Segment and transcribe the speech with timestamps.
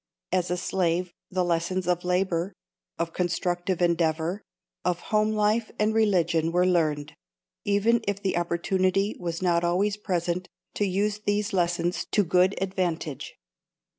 [0.31, 2.53] As a slave the lessons of labor,
[2.97, 4.41] of constructive endeavor,
[4.83, 7.13] of home life and religion were learned,
[7.65, 13.35] even if the opportunity was not always present to use these lessons to good advantage.